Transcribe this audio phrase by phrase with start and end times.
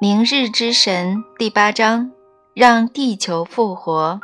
[0.00, 2.10] 明日之神第八章：
[2.52, 4.18] 让地球复活。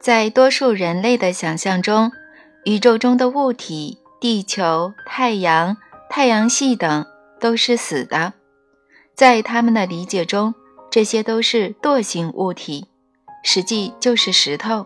[0.00, 2.10] 在多数人类的想象中，
[2.64, 5.76] 宇宙中的物体，地球、太阳、
[6.10, 7.06] 太阳系等
[7.40, 8.32] 都是死的。
[9.14, 10.52] 在他们的理解中，
[10.90, 12.88] 这些都是惰性物体，
[13.44, 14.84] 实际就是石头。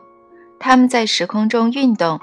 [0.60, 2.20] 它们在时空中运动，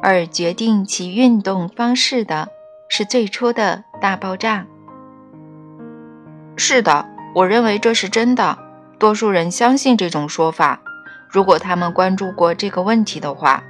[0.00, 2.48] 而决定其运动方式的
[2.88, 4.64] 是最初的大爆炸。
[6.58, 8.58] 是的，我认为这是真的。
[8.98, 10.80] 多数人相信这种说法。
[11.30, 13.62] 如果他们关注过这个问题的话，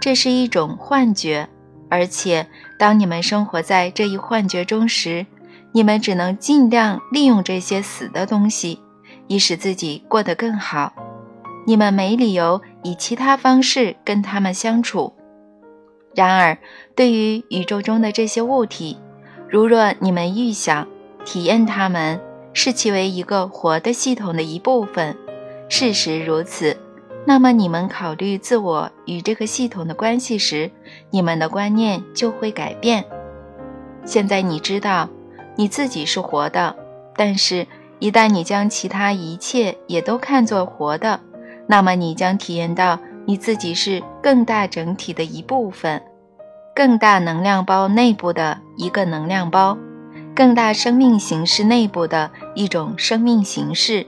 [0.00, 1.48] 这是一种幻觉。
[1.88, 2.46] 而且，
[2.78, 5.26] 当你们生活在这一幻觉中时，
[5.72, 8.80] 你们只能尽量利用这些死的东西，
[9.26, 10.92] 以使自己过得更好。
[11.66, 15.12] 你们没理由以其他方式跟他们相处。
[16.14, 16.56] 然而，
[16.94, 18.96] 对于宇宙中的这些物体，
[19.48, 20.86] 如若你们预想，
[21.24, 22.20] 体验它们，
[22.52, 25.16] 视其为一个活的系统的一部分。
[25.68, 26.76] 事实如此，
[27.24, 30.70] 那么你们考虑自我与这个系统的关系时，
[31.10, 33.04] 你们的观念就会改变。
[34.04, 35.08] 现在你知道
[35.54, 36.74] 你自己是活的，
[37.14, 37.66] 但是，
[37.98, 41.20] 一旦你将其他一切也都看作活的，
[41.66, 46.02] 那么你将体验到你自己是更大整体的一部分，
[46.74, 49.76] 更大能量包内部的一个能量包。
[50.34, 54.06] 更大生命形式内部的一种生命形式，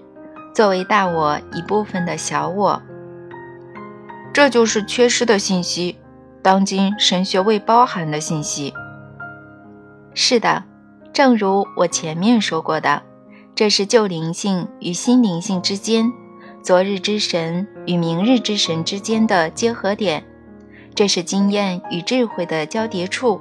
[0.54, 2.82] 作为大我一部分的小我，
[4.32, 5.98] 这就是缺失的信息，
[6.40, 8.72] 当今神学未包含的信息。
[10.14, 10.64] 是的，
[11.12, 13.02] 正如我前面说过的，
[13.54, 16.10] 这是旧灵性与新灵性之间，
[16.62, 20.24] 昨日之神与明日之神之间的结合点，
[20.94, 23.40] 这是经验与智慧的交叠处。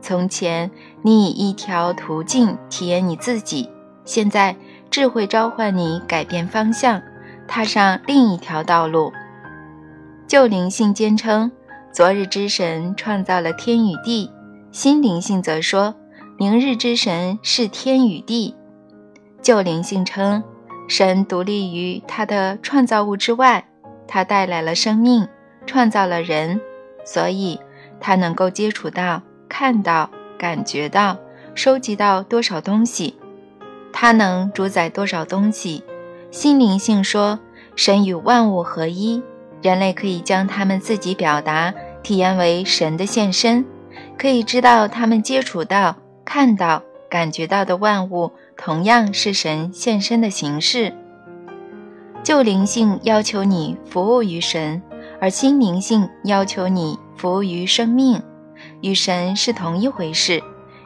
[0.00, 0.70] 从前，
[1.02, 3.68] 你以一条途径体验你自己；
[4.04, 4.54] 现在，
[4.90, 7.02] 智慧召唤你改变方向，
[7.48, 9.12] 踏上另一条道路。
[10.28, 11.50] 旧灵性坚称，
[11.92, 14.30] 昨日之神创造了天与地；
[14.70, 15.94] 新灵性则说，
[16.38, 18.54] 明日之神是天与地。
[19.42, 20.42] 旧灵性称，
[20.88, 23.66] 神独立于他的创造物之外，
[24.06, 25.26] 他带来了生命，
[25.66, 26.60] 创造了人，
[27.04, 27.58] 所以
[28.00, 29.22] 他能够接触到。
[29.58, 31.16] 看到、感觉到、
[31.54, 33.14] 收集到多少东西，
[33.90, 35.82] 它能主宰多少东西？
[36.30, 37.38] 心灵性说，
[37.74, 39.22] 神与万物合一，
[39.62, 41.72] 人类可以将他们自己表达、
[42.02, 43.64] 体验为神的现身，
[44.18, 50.92] 可以知道他们接触到、看到、感觉到的万物同样是神现身的形式。
[52.22, 54.82] 旧灵性要求你服务于神，
[55.18, 58.22] 而新灵性要求你服务于生命。
[58.82, 60.42] 与神是同一回事。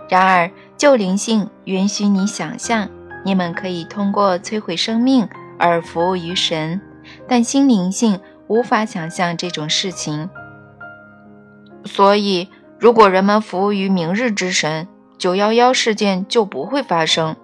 [0.09, 2.89] 然而，旧灵性允许你想象，
[3.25, 5.29] 你们可以通过摧毁生命
[5.59, 6.81] 而服务于神，
[7.29, 8.19] 但新灵性
[8.49, 10.29] 无法想象这种事情。
[11.85, 12.49] 所以，
[12.79, 17.37] 如果人们服务于明日之神，九幺幺事件就不会发生。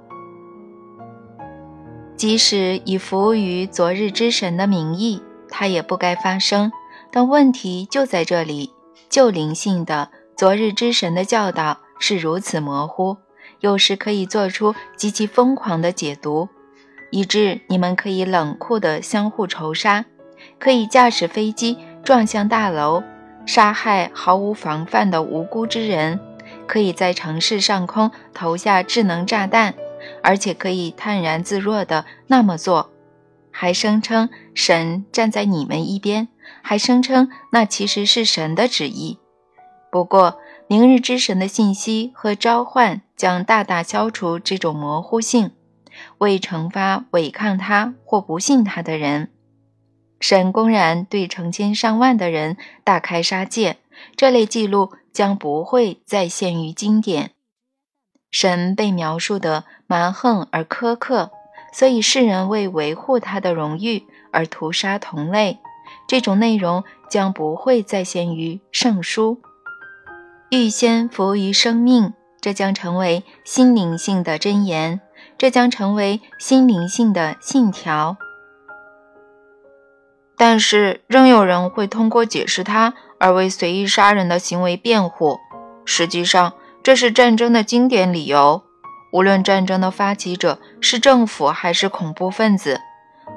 [2.17, 6.73] 即使以服务于昨日之神的名义，它也不该发生。
[7.13, 8.73] 但问题就在这里：
[9.09, 10.11] 旧灵性的。
[10.37, 13.17] 昨日之神的教导是如此模糊，
[13.61, 16.51] 有时可以做出极其疯狂的解读，
[17.11, 20.05] 以致你们可以冷酷地相互仇杀，
[20.59, 23.03] 可以驾驶飞机撞向大楼，
[23.47, 26.21] 杀害毫无防范的无辜之人，
[26.67, 29.73] 可以在城市上空投下智能炸弹，
[30.23, 32.91] 而且可以泰然自若地那么做，
[33.51, 36.29] 还声称神站在你们一边，
[36.61, 39.19] 还声称那其实是神的旨意。
[39.97, 45.53] 不过，明日之神的信息和召唤将大大消除这种模糊性，
[46.19, 49.31] 为惩罚违抗他或不信他的人。
[50.21, 53.79] 神公然对成千上万的人大开杀戒，
[54.15, 57.31] 这类记录将不会再现于经典。
[58.31, 61.31] 神被描述的蛮横而苛刻，
[61.73, 65.59] 所以世人为维护他的荣誉而屠杀同类。
[66.07, 69.41] 这种内容将不会再现于圣书。
[70.51, 75.01] 预先服务于生命，这将成为心灵性的箴言，
[75.37, 78.17] 这将成为心灵性的信条。
[80.37, 85.39] 但是，仍有人会通过解释它而为随意杀人的行为辩护。
[85.85, 88.63] 实际上，这是战争的经典理由。
[89.13, 92.81] 无论战争的发起者是政府还是恐怖分子，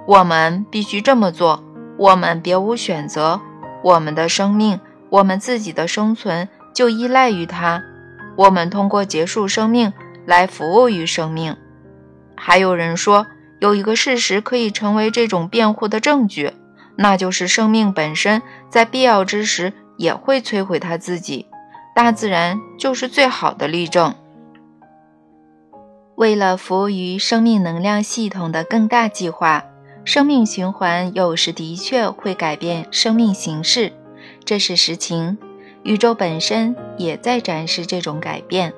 [0.05, 1.63] 我们必须这么做。
[1.97, 3.41] 我们别无选择。
[3.81, 4.79] 我们的生命，
[5.09, 6.47] 我们自己的生存。
[6.73, 7.83] 就依赖于它，
[8.35, 9.91] 我们通过结束生命
[10.25, 11.55] 来服务于生命。
[12.35, 13.27] 还有人说，
[13.59, 16.53] 有一个事实可以成为这种辩护的证据，
[16.95, 21.47] 那就是生命本身在必要之时也会摧毁它自己。
[21.93, 24.15] 大自然就是最好的例证。
[26.15, 29.65] 为了服务于生命能量系统的更大计划，
[30.05, 33.91] 生命循环有时的确会改变生命形式，
[34.45, 35.37] 这是实情。
[35.83, 38.73] 宇宙本身也在展示这种改变。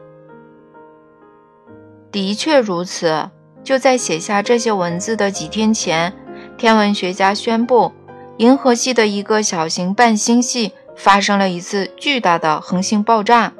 [2.11, 3.29] 的确如此。
[3.63, 6.11] 就在写下这些文字的几天前，
[6.57, 7.91] 天文学家宣布，
[8.37, 13.53] 银河系的一个小型半星系发生了一次巨大的恒星爆炸。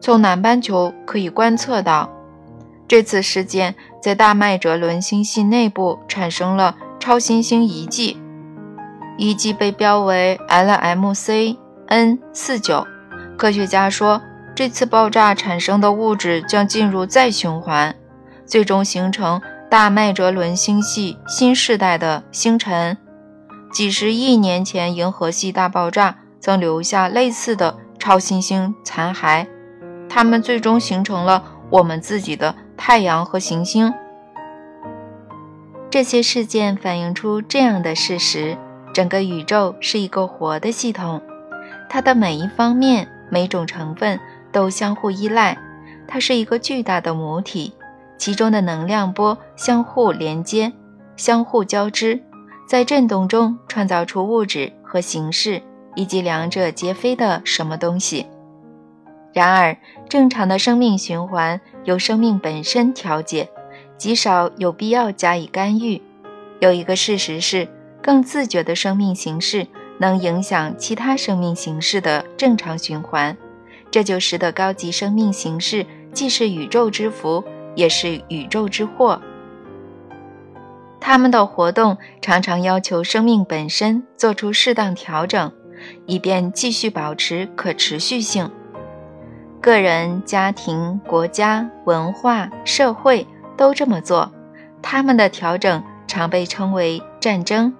[0.00, 2.10] 从南半球可以观测到，
[2.88, 8.16] 这次事件在大麦哲伦星系内部产生了超新星遗迹，
[9.18, 12.86] 遗迹被标为 LMC N 四九。
[13.36, 14.20] 科学家说，
[14.54, 17.94] 这次爆炸产生的物质将进入再循环。
[18.44, 19.40] 最终形成
[19.70, 22.96] 大麦哲伦星系新世代的星辰。
[23.72, 29.46] 几十亿年前，银河系大爆炸曾留下类似的超新星残骸，
[30.08, 33.92] 它们最终形成了我们自己的太阳和行星。
[35.90, 38.56] 这些事件反映出这样的事实：
[38.92, 41.20] 整个宇宙是一个活的系统，
[41.88, 44.18] 它的每一方面、每种成分
[44.52, 45.56] 都相互依赖，
[46.06, 47.72] 它是一个巨大的母体。
[48.18, 50.72] 其中的能量波相互连接、
[51.16, 52.18] 相互交织，
[52.66, 55.60] 在振动中创造出物质和形式，
[55.94, 58.26] 以及两者皆非的什么东西。
[59.34, 59.76] 然而，
[60.08, 63.50] 正常的生命循环由生命本身调节，
[63.98, 66.00] 极少有必要加以干预。
[66.60, 67.68] 有一个事实是，
[68.02, 69.66] 更自觉的生命形式
[69.98, 73.36] 能影响其他生命形式的正常循环，
[73.90, 77.44] 这就使得高级生命形式既是宇宙之福。
[77.76, 79.20] 也是宇宙之祸。
[80.98, 85.52] 他们的活动常常要求生命本身做出适当调整，
[86.06, 88.50] 以便继续保持可持续性。
[89.60, 93.26] 个人、家庭、国家、文化、社会
[93.58, 94.32] 都这么做，
[94.80, 97.74] 他们的调整常被称为战争。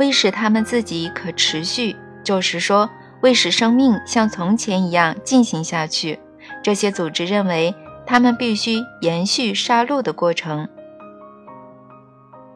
[0.00, 1.94] 为使他们自己可持续，
[2.24, 2.88] 就是说，
[3.20, 6.18] 为使生命像从前一样进行下去，
[6.64, 7.72] 这些组织认为。
[8.06, 10.68] 他们必须延续杀戮的过程。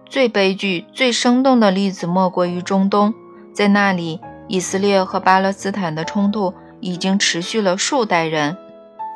[0.04, 3.14] 最悲剧、最生动的例子莫过于中东，
[3.52, 8.56] 在那里，以色列和巴勒斯坦的冲突已经持续了数代人。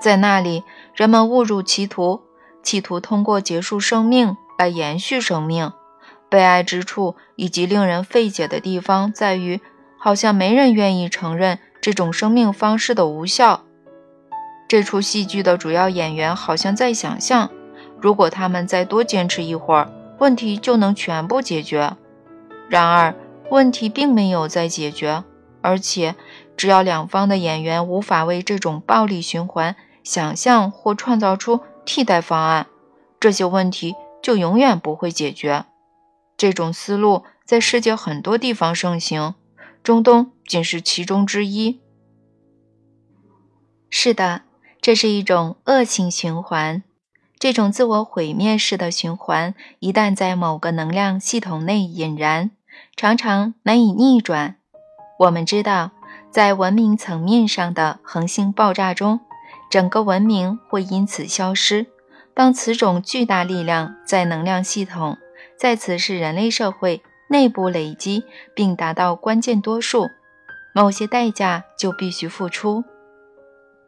[0.01, 0.63] 在那里，
[0.95, 2.21] 人们误入歧途，
[2.63, 5.73] 企图通过结束生命来延续生命。
[6.29, 9.61] 悲哀之处以及令人费解的地方在于，
[9.99, 13.65] 好像没人愿意承认这种生命方式的无效。
[14.69, 17.51] 这出戏剧的主要演员好像在想象，
[18.01, 21.97] 如果他们再多坚持一会儿，问题就能全部解决。
[22.69, 23.15] 然而，
[23.51, 25.25] 问题并没有在解决，
[25.63, 26.15] 而且，
[26.55, 32.67] 只要两方的演员无法为这种暴力循环想象或创造出替代方案，
[33.19, 35.65] 这些问题就永远不会解决。
[36.39, 39.35] 这种思路在世界很多地方盛行，
[39.83, 41.81] 中东仅是其中之一。
[43.91, 44.45] 是的。
[44.81, 46.85] 这是一种恶性循环，
[47.37, 52.53] 这种自我毁灭式的循环，一旦在某个能量系统内引燃，
[52.97, 54.57] 常常难以逆转。
[55.19, 55.91] 我们知道，
[56.31, 59.21] 在文明层面上的恒星爆炸中，
[59.69, 61.89] 整个文明会因此消失。
[62.33, 65.19] 当此种巨大力量在能量系统，
[65.59, 68.23] 在此是人类社会内部累积
[68.55, 70.07] 并达到关键多数，
[70.73, 72.85] 某些代价就必须付出。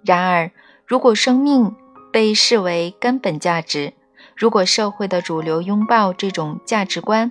[0.05, 0.51] 然而，
[0.85, 1.75] 如果生命
[2.13, 3.93] 被视为根本价值，
[4.37, 7.31] 如果社会的主流拥抱这种价值观，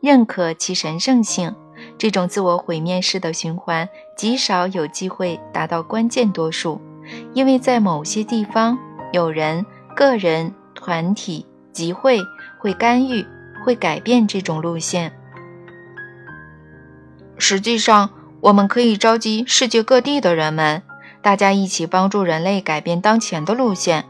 [0.00, 1.54] 认可其神圣性，
[1.98, 6.80] 这种自我毁灭式的循环极少有机会达到关键多数，
[7.34, 8.78] 因为在某些地方，
[9.12, 12.18] 有人、个人、团体、集会
[12.58, 13.26] 会干预，
[13.64, 15.12] 会改变这种路线。
[17.38, 18.10] 实际上，
[18.42, 20.82] 我们可以召集世界各地的人们。
[21.22, 24.04] 大家一起帮助人类改变当前的路线，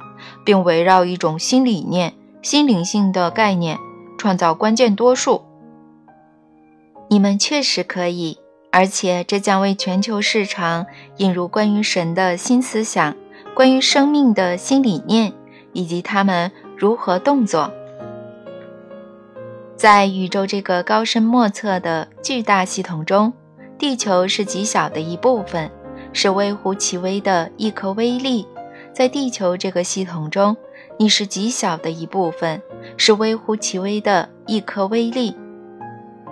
[0.45, 3.79] 并围绕一种新理念、新灵性的概念，
[4.19, 5.43] 创造关键多数。
[7.09, 8.39] 你们确实可以，
[8.73, 10.87] 而且这将为全球市场
[11.19, 13.15] 引入关于神的新思想、
[13.55, 15.33] 关于生命的新理念，
[15.73, 17.73] 以及他们如何动作。
[19.85, 23.31] 在宇宙这个高深莫测的巨大系统中，
[23.77, 25.71] 地球是极小的一部分。
[26.15, 28.47] 是微乎其微的一颗微粒，
[28.95, 30.57] 在地球这个系统中，
[30.99, 32.63] 你是极小的一部分，
[32.97, 35.37] 是微乎其微的一颗微粒。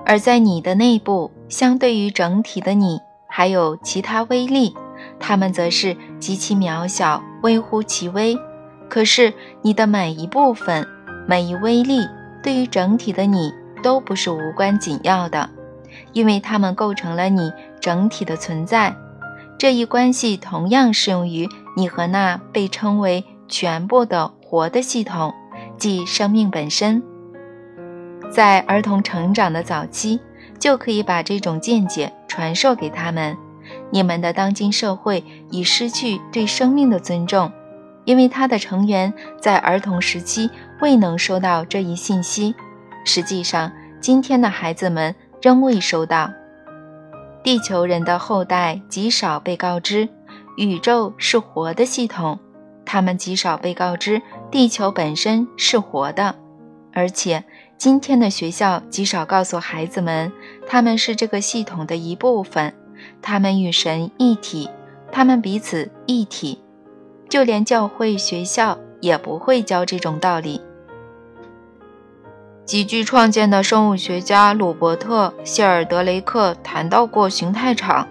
[0.06, 4.75] 而在你的内部，相对于整体的你，还有其他微粒，
[5.21, 8.35] 它们则是极其渺小、微乎其微。
[8.88, 10.88] 可是你的每一部分、
[11.28, 12.00] 每一微粒，
[12.42, 15.49] 对于整体的你都不是无关紧要的，
[16.12, 18.94] 因为它们构成了你整体的存在。
[19.58, 25.32] 这一关系同样适用于你和那被称为全部的活的系统，
[25.78, 27.02] 即生命本身。
[28.30, 30.18] 在儿童成长的早期，
[30.58, 33.37] 就可以把这种见解传授给他们。
[33.90, 37.52] 你们的当今社会已失去对生命的尊重，
[38.04, 42.54] 因为他的成员在儿童时期未能收到这一信息。
[43.04, 46.30] 实际上，今天的孩子们仍未收到。
[47.42, 50.09] 地球人的后代极少被告知
[50.56, 52.38] 宇宙是活的系统，
[52.85, 56.35] 他们极少被告知地球本身是活的，
[56.92, 57.44] 而且。
[57.78, 60.32] 今天的学校极少告诉孩子们，
[60.68, 62.73] 他们是这个系统的一部分，
[63.21, 64.71] 他们与神一体，
[65.11, 66.62] 他们彼此一体。
[67.32, 70.60] 就连教会学校也不会教这种道理。
[72.66, 78.06] 极具创建的生物学家鲁伯特·谢尔德雷克谈到过形态场，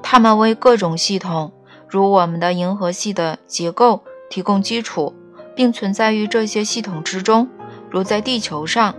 [0.00, 1.52] 他们为各种系统，
[1.88, 5.12] 如我们的银河系的结构提供基础，
[5.56, 7.48] 并存在于这些系统之中，
[7.90, 8.94] 如在地球上。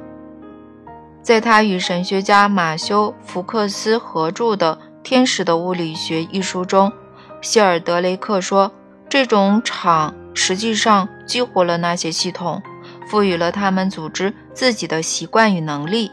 [1.21, 6.91] 在他与神学家马修·福克斯合著的《天使的物理学》一书中，
[7.39, 8.69] 谢尔德雷克说
[9.11, 12.63] ：“这种场实际上激活了那些系统，
[13.05, 16.09] 赋予了他们组织自己的习惯与能力。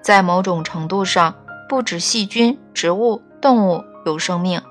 [0.00, 1.34] 在某种程度上，
[1.68, 4.62] 不止细菌、植物、动物有生命，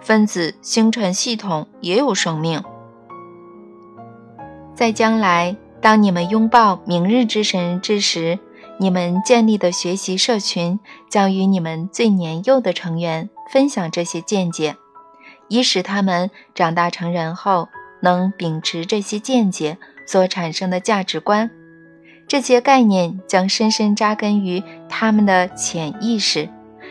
[0.00, 2.64] 分子星辰系统也有生命。
[4.74, 8.38] 在将来，当你们拥抱明日之神之时。”
[8.78, 10.78] 你们建立的学习社群
[11.08, 14.76] 将与你们最年幼的成员分享这些见解，
[15.48, 17.68] 以使他们长大成人后
[18.00, 21.50] 能秉持这些见解所产生的价值观。
[22.28, 26.48] 这些概念将深深扎根于他们的潜意识，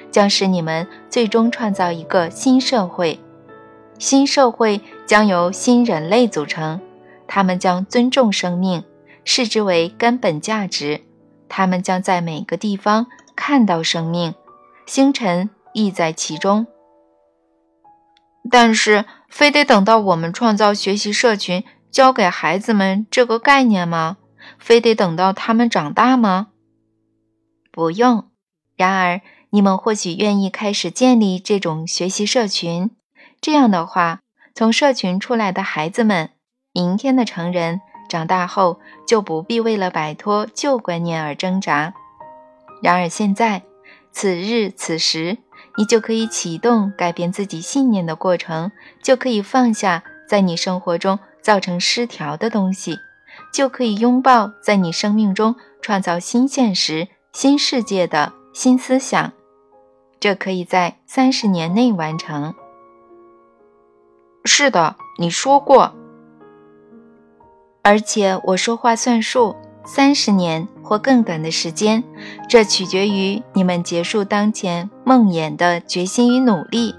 [0.10, 3.20] 将使你们最终创造一个新社会。
[4.00, 6.80] 新社会将由新人类组成，
[7.28, 8.84] 他们将尊重生命，
[9.24, 11.02] 视之为根本价值。
[11.48, 14.34] 他们将在每个地方看到生命，
[14.86, 16.66] 星辰亦在其中。
[18.50, 24.18] 但是，非得等到我们创造学习社群，教给孩子们这个概念吗？
[24.60, 26.48] 非得等到他们长大吗？
[27.72, 28.30] 不用。
[28.76, 32.92] 然而，你们或许愿意开始建立这种学习社群。
[33.42, 34.22] 这样的话，
[34.54, 36.30] 从社群出来的孩子们，
[36.74, 37.82] 明天的成人。
[38.08, 41.96] 长大后就不必为了摆脱旧观念而挣扎。
[42.84, 43.64] 然而现在，
[44.12, 45.40] 此日此时，
[45.78, 48.72] 你就可以启动改变自己信念的过程，
[49.04, 52.98] 就可以放下在你生活中造成失调的东西，
[53.54, 59.34] 就可以拥抱在你生命中创造新现实、新世界的新思想。
[60.20, 62.56] 这可以在三十年内完成。
[64.46, 65.94] 是的，你说过。
[67.84, 69.56] 而且我说话算数，
[69.86, 72.04] 三十年或更短的时间，
[72.48, 76.94] 这取决于你们结束当前梦魇的决心与努力，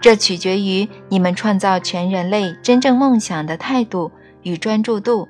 [0.00, 4.10] 这取决于你们创造全人类真正梦想的态度
[4.42, 5.28] 与专注度。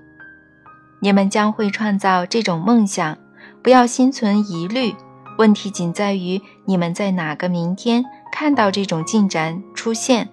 [1.03, 3.19] 你们将会创造这种梦想，
[3.63, 4.95] 不要心存疑虑。
[5.39, 10.29] 问题仅在于你们在哪个明天看到这种进展出现。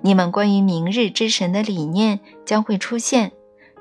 [0.00, 3.32] 你们关于明日之神的理念将会出现。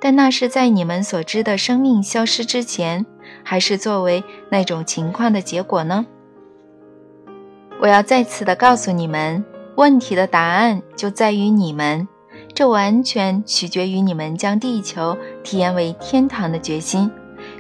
[0.04, 3.06] 但那是在你们所知的生命消失之前，
[3.42, 6.06] 还是作为那种情况的结果呢？
[7.80, 9.46] 我要再次的告诉你们，
[9.78, 12.06] 问题的答案就在于你们。
[12.54, 17.10] 这完全取决于你们将地球体验为天堂的决心，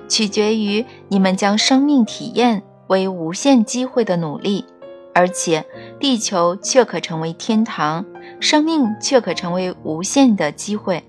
[0.09, 4.65] 取决于你们将生命体验为无限机会的努力。
[5.15, 5.65] 而且，
[5.97, 8.05] 地球却可成为天堂，
[8.41, 11.05] 生命却可成为无限的机会。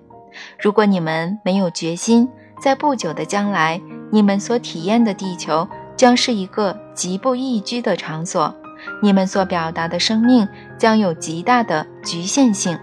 [0.59, 2.29] 如果你们没有决心，
[2.61, 8.55] 在不久的将来，你们所体验的地球将是一个极不宜居的场所，
[9.03, 10.49] 你们所表达的生命
[10.79, 12.79] 将有极大的局限性。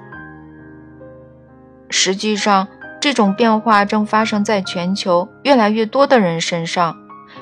[1.89, 2.67] 实际上，
[3.01, 6.95] 这种变化正发生在全球越来越多的人身上。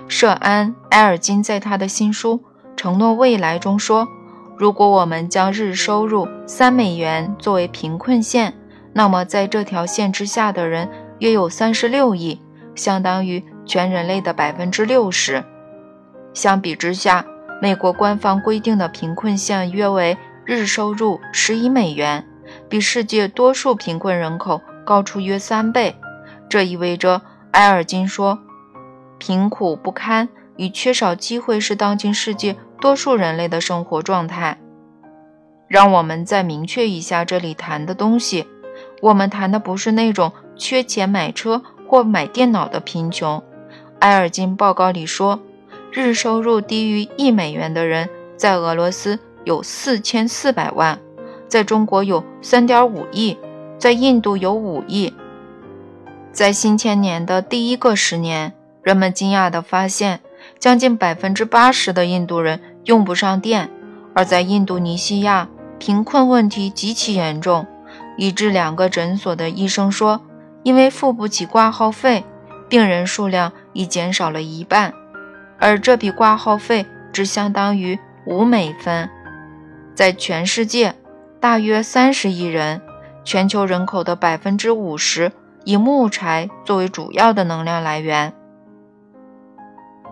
[0.07, 2.37] 舍安·埃尔金在他的新书
[2.75, 4.07] 《承诺未来》中说
[4.57, 8.53] ：“如果我们将日收入三美元作为贫困线，”
[8.93, 12.41] 那么，在这条线之下的人约有三十六亿，
[12.75, 15.43] 相当于全人类的百分之六十。
[16.33, 17.25] 相比之下，
[17.61, 22.25] 美国官方规定的贫困线约为日收入十一美元，
[22.67, 25.95] 比世界多数贫困人口高出约三倍。
[26.49, 28.39] 这意味着，埃尔金说，
[29.17, 34.57] 贫苦不堪与缺少机会是当今世界多数人类的生活状态。
[35.67, 38.47] 让我们再明确一下这里谈的东西，
[39.01, 43.43] 我们谈的不是那种缺钱买车或买电脑的贫穷。
[43.99, 45.39] 埃尔金报告里说。
[45.91, 50.99] 日收入低于一美元的人，在俄罗斯有四千四百万，
[51.47, 53.35] 在中国有三点五亿，
[53.79, 55.11] 在印度有五亿。
[56.31, 58.53] 在新千年的第一个十年，
[58.83, 60.19] 人们惊讶地发现，
[60.59, 63.71] 将近百分之八十的印度人用不上电，
[64.13, 67.65] 而在印度尼西亚，贫困问题极其严重，
[68.19, 70.21] 以致两个诊所的医生说，
[70.63, 72.25] 因为付不起挂号费，
[72.67, 74.93] 病人数量已减少了一半。
[75.57, 79.09] 而这笔挂号费只相当于五美分，
[79.95, 80.93] 在全世界
[81.39, 82.81] 大约三十亿人，
[83.23, 85.31] 全球人口的百分之五十
[85.63, 88.33] 以木柴作为主要的能量来源。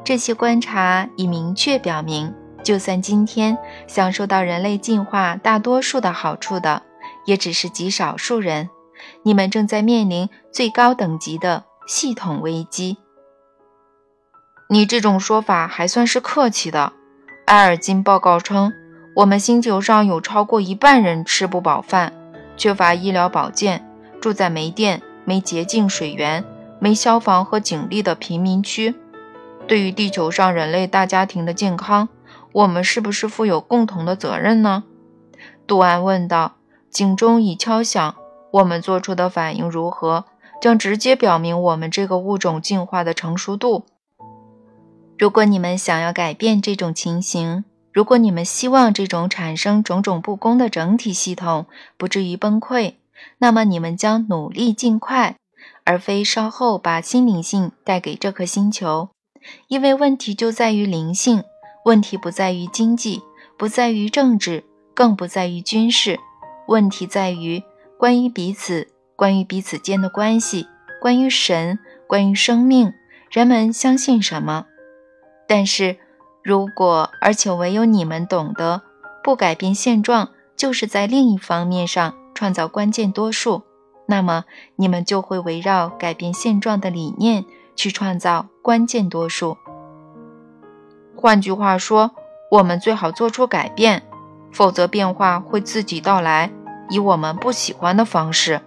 [0.05, 2.33] 这些观察已明确表明，
[2.63, 6.83] 就算今天享受到人类进化大多数的好处的，
[7.27, 8.69] 也只是极少数人。
[9.21, 12.97] 你们正在面临最高等级的系统危机。
[14.69, 16.93] 你这种说法还算是客气的。
[17.45, 18.73] 埃尔金报告称，
[19.17, 22.11] 我们星球上有超过一半人吃不饱饭，
[22.57, 23.87] 缺乏医疗保健，
[24.19, 26.43] 住在没电、没洁净水源、
[26.79, 28.95] 没消防和警力的贫民区。
[29.67, 32.09] 对于地球上人类大家庭的健康，
[32.51, 34.83] 我们是不是负有共同的责任呢？
[35.67, 36.56] 杜安问道。
[36.97, 38.15] 警钟已敲响，
[38.49, 40.25] 我们做出的反应如何，
[40.59, 43.85] 将直接表明我们这个物种进化的成熟度。
[45.15, 51.67] 如果你们想要改变这种情形，如果你们希望这种产生种种不公的整体系统
[51.97, 52.95] 不至于崩溃，
[53.37, 55.35] 那么你们将努力尽快，
[55.83, 59.09] 而非稍后把心灵性带给这颗星球。
[59.67, 61.43] 因为问题就在于灵性，
[61.85, 63.21] 问题不在于经济，
[63.55, 64.63] 不在于政治，
[64.95, 66.19] 更不在于军事。
[66.67, 67.63] 问题在于
[67.97, 70.67] 关于彼此，关于彼此间的关系，
[71.01, 72.93] 关于神，关于生命。
[73.31, 74.65] 人们相信什么？
[75.47, 75.97] 但是，
[76.43, 78.81] 如果而且唯有你们懂得，
[79.23, 83.63] 不改变现状，就是在另一方面上创造关键多数，
[84.05, 89.57] 那么你们就会围绕改变现状的理念去创造关键多数。
[91.15, 92.11] 换句话说，
[92.51, 94.03] 我们最好做出改变，
[94.51, 96.51] 否则变化会自己到来，
[96.89, 98.61] 以我们不喜欢的方式。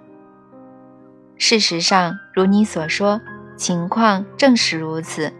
[1.37, 3.20] 事实上，如你所说，
[3.56, 5.33] 情况正是如此。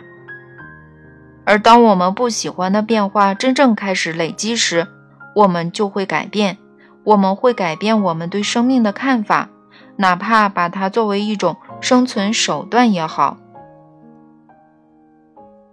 [1.45, 4.87] 而当我们不喜欢的变化真正开始累积时，
[5.35, 6.59] 我们就会改变。
[7.03, 9.49] 我们会改变我们对生命的看法，
[9.97, 13.39] 哪怕把它作为一种生存手段也好。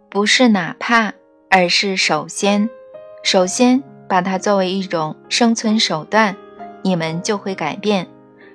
[0.10, 1.12] 不是哪怕，
[1.50, 2.70] 而是首先，
[3.24, 6.38] 首先把它作为一种生存手段，
[6.84, 8.08] 你们就会改变。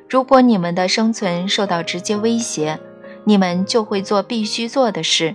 [0.08, 2.78] 如果你们的生存受到直接威胁，
[3.24, 5.35] 你们就会做必须做的事。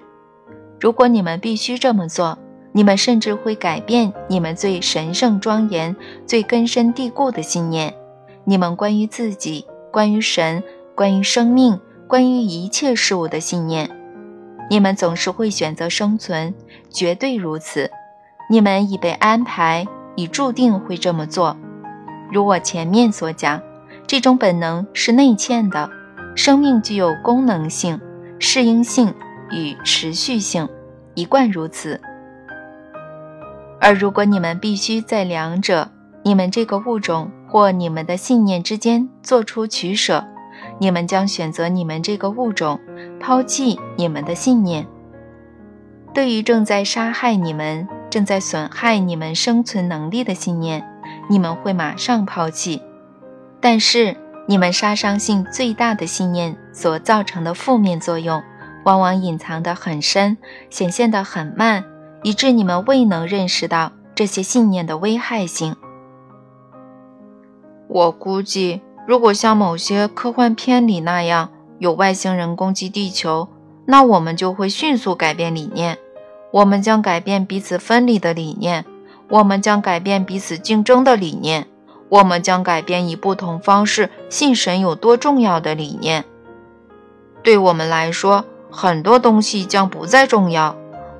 [0.80, 2.38] 如果你们必须这么做，
[2.73, 5.95] 你们甚至会改变你们最神圣、庄严、
[6.28, 7.95] 最根深蒂固的信念，
[8.43, 13.89] 你们关于自己、关于神、关于生命、关于一切事物的信念。
[14.69, 16.54] 你们总是会选择生存，
[16.91, 17.89] 绝对如此。
[18.50, 21.58] 你们已被安排，已注定会这么做。
[22.32, 23.62] 如我前面所讲，
[24.06, 25.90] 这种本能是内嵌的。
[26.36, 28.00] 生命具有功能性、
[28.40, 29.13] 适应性。
[29.50, 30.68] 与持续性
[31.16, 32.02] 一贯如此，
[33.80, 35.90] 而如果你们必须在两者，
[36.22, 40.26] 你们这个物种或你们的信念之间做出取舍，
[40.80, 42.78] 你们将选择你们这个物种，
[43.22, 44.86] 抛弃你们的信念。
[46.13, 50.86] 对于正在杀害你们、正在损害你们生存能力的信念，
[51.30, 52.82] 你们会马上抛弃。
[53.60, 54.16] 但是，
[54.48, 58.42] 你们杀伤性最大的信念所造成的负面作用。
[58.86, 60.38] 往往隐藏得很深，
[60.70, 61.84] 显现得很慢，
[62.24, 65.76] 以致你们未能认识到这些信念的危害性。
[67.90, 73.50] 我估计，如果像某些科幻片里那样有外星人攻击地球，
[73.86, 75.98] 那我们就会迅速改变理念。
[76.54, 78.86] 我们将改变彼此分离的理念，
[79.30, 81.68] 我们将改变彼此竞争的理念，
[82.10, 86.24] 我们将改变以不同方式信神有多重要的理念。
[87.44, 90.76] 对我们来说，很多东西将不再重要。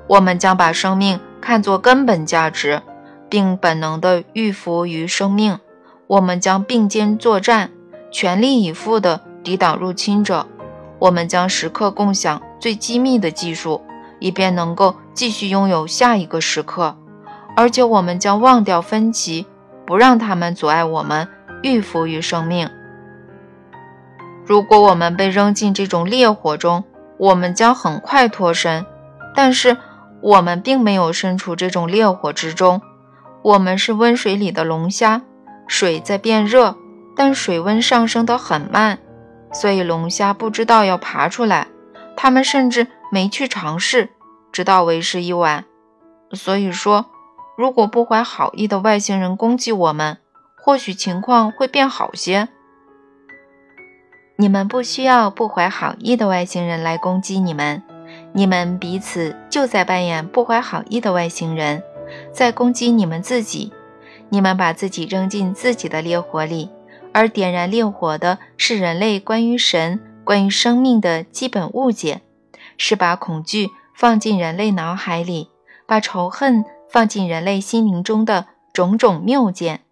[0.06, 2.82] 我们将把生命看作根本价值，
[3.28, 5.58] 并本能地预服于生命。
[6.06, 7.70] 我们将并肩作战，
[8.10, 10.46] 全力以赴地抵挡入侵者。
[10.98, 13.82] 我们将时刻共享最机密的技术，
[14.18, 16.96] 以便能够继续拥有下一个时刻。
[17.58, 19.44] 而且，我们将忘掉分歧，
[19.84, 21.26] 不让他们阻碍我们
[21.64, 22.70] 预服于生命。
[24.46, 26.84] 如果我们被扔进这种烈火中，
[27.18, 28.86] 我们将很快脱身。
[29.34, 29.76] 但是，
[30.20, 32.80] 我们并没有身处这种烈火之中，
[33.42, 35.22] 我们是温水里的龙虾。
[35.66, 36.76] 水在变热，
[37.16, 39.00] 但水温上升得很慢，
[39.52, 41.66] 所以龙虾不知道要爬出来。
[42.16, 44.10] 它们甚至没去尝试，
[44.52, 45.64] 直到为时已晚。
[46.30, 47.06] 所以说，
[47.58, 50.18] 如果不怀好意的外星人攻击我们，
[50.54, 52.46] 或许情况会变好些。
[54.36, 57.82] 你们不需要不怀好意的外星人来攻击你们，
[58.32, 61.82] 你们彼此就在扮演不怀好意的外星人，
[62.30, 63.72] 在攻击你们自己。
[64.28, 66.70] 你们把自己扔进自己的烈火里，
[67.12, 72.20] 而点燃烈火的是人类关于神、关于生命的基本误解，
[72.76, 75.48] 是把恐惧放进人类脑海里，
[75.88, 79.82] 把仇恨放进人类心灵中的种种谬见。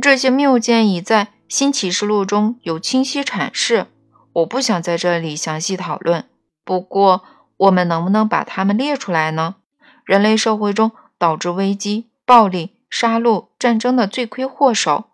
[0.00, 1.28] 这些谬见已在。
[1.46, 3.86] 新启示录中有清晰阐释，
[4.32, 6.24] 我不想在这里详细讨论。
[6.64, 7.22] 不过，
[7.58, 9.56] 我们能不能把它们列出来呢？
[10.04, 15.04] 人类社会中导致危机、暴力、杀戮、战争的罪魁祸首，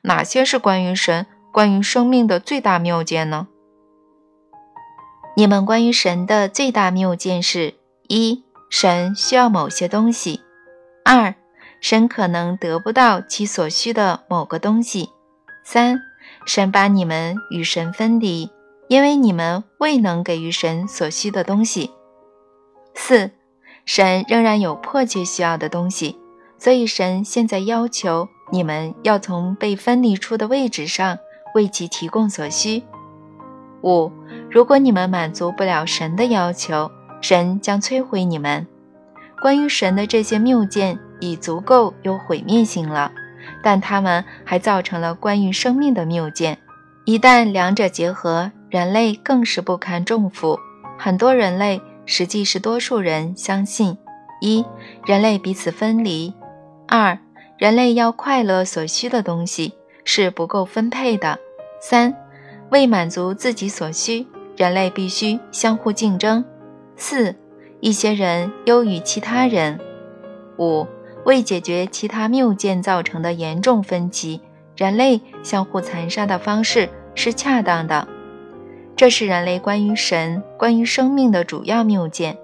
[0.00, 3.46] 哪些是关于神、关于生命的最大谬见呢？
[5.36, 7.74] 你们关于神的最大谬见是：
[8.08, 10.40] 一、神需要某些东西；
[11.04, 11.34] 二、
[11.80, 15.10] 神可能得不到其所需的某个东西。
[15.64, 16.00] 三，
[16.46, 18.50] 神把你们与神分离，
[18.88, 21.90] 因为你们未能给予神所需的东西。
[22.94, 23.30] 四，
[23.84, 26.18] 神仍然有迫切需要的东西，
[26.58, 31.18] 所以神现在要求你们要从被分离出的位置上
[31.54, 32.82] 为其提供所需。
[33.82, 34.10] 五，
[34.50, 36.90] 如果你们满足不了神的要求，
[37.24, 38.66] 神将摧毁你们。
[39.40, 43.10] 关于神的这些谬见已足够有毁灭性了。
[43.62, 46.58] 但它们还造成了关于生命的谬见，
[47.06, 50.58] 一旦两者结合，人类更是不堪重负。
[50.98, 53.96] 很多人类，实际是多数人相信：
[54.42, 54.62] 一、
[55.06, 56.30] 人类彼此分离；
[56.86, 57.18] 二、
[57.56, 59.72] 人类要快乐所需的东西
[60.04, 61.38] 是不够分配的；
[61.80, 62.14] 三、
[62.70, 64.26] 为满足自己所需，
[64.58, 66.44] 人类必须相互竞争；
[67.06, 67.36] 四、
[67.80, 69.76] 一些人优于其他人；
[70.58, 70.86] 五。
[71.26, 74.40] 为解决其他谬见造成的严重分歧，
[74.74, 78.08] 人类相互残杀的方式是恰当的。
[78.96, 82.38] 这是人类关于神、关于生命的主要谬见。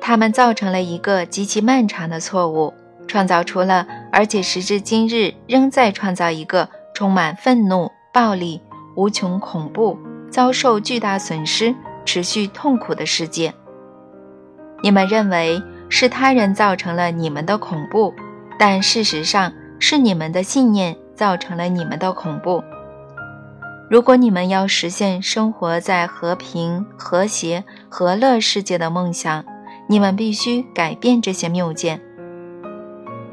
[0.00, 2.72] 他们造成了一个极其漫长的错误，
[3.08, 8.60] 创造出了，而且时至今日仍在创造一个充满愤怒、暴力、
[8.94, 9.98] 无穷恐怖、
[10.30, 13.52] 遭受巨大损失、持续痛苦的世界。
[14.82, 15.62] 你们认为？
[15.94, 18.14] 是他人造成了你们的恐怖，
[18.58, 22.64] 但事实上是你们的信念造成了你们的恐怖。
[23.90, 29.44] 如果你们要实现生活在和平、和谐、和乐世界的梦想，
[29.86, 32.00] 你们必须改变这些谬见。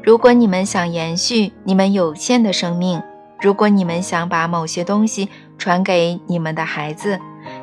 [0.02, 3.02] 如果你们想延续你们有限的生命，
[3.40, 7.18] 如果你们想把某些东西传给你们的孩子、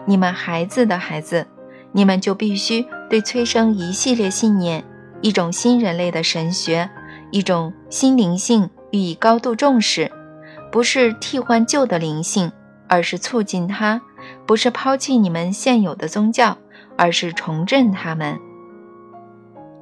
[0.05, 1.45] 你们孩子的孩子，
[1.97, 4.83] 你们就必须对催生一系列信念、
[5.21, 6.87] 一种新人类的神学、
[7.31, 10.11] 一种新灵性予以高度重视，
[10.71, 12.51] 不是替换旧的灵性，
[12.87, 13.99] 而是促进它；
[14.45, 16.55] 不是抛弃你们现有的宗教，
[16.95, 18.37] 而是重振它们。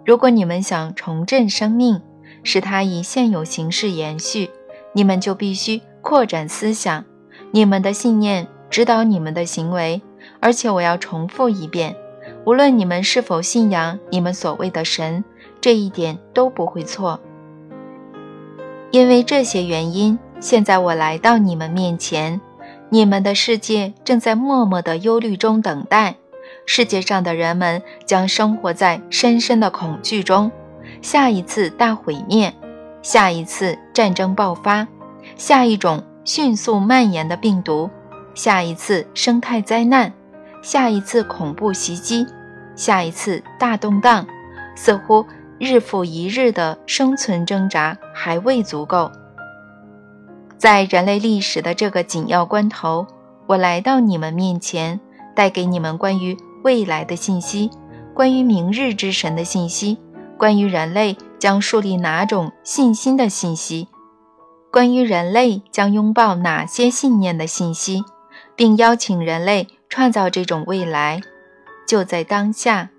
[0.06, 2.02] 如果你们想重振生命，
[2.44, 4.50] 使它以现有形式延续，
[4.94, 7.04] 你们就必须扩展思想，
[7.52, 10.02] 你们的信念指导你们的行为。
[10.40, 11.96] 而且我要重复一遍。
[12.46, 15.24] 无论你们是否信仰你们所谓的神，
[15.60, 17.20] 这一点都不会错。
[18.92, 22.40] 因为这些原因，现在我来到你们面前。
[22.90, 26.16] 你们的世界正在默默的忧虑中等待。
[26.68, 30.52] 世界上的人们将生活在深深的恐惧中。
[31.02, 32.54] 下一次大毁灭，
[33.02, 34.88] 下一次战争爆发，
[35.36, 37.90] 下一种迅速蔓延的病毒，
[38.36, 40.14] 下一次生态灾难。
[40.66, 42.26] 下一次恐怖袭击
[42.76, 44.26] 下一次大动荡
[44.76, 45.24] 似乎
[45.60, 49.12] 日复一日的生存挣扎还未足够。
[50.58, 53.06] 在人类历史的这个紧要关头
[53.46, 55.00] 我来到你们面前
[55.36, 57.70] 带给你们关于未来的信息
[58.16, 60.00] 关于明日之神的信息
[60.36, 63.88] 关于人类将树立哪种信心的信息
[64.72, 68.04] 关于人类将拥抱哪些信念的信息
[68.56, 71.22] 并邀请人类创造这种未来
[71.88, 72.90] 就在当下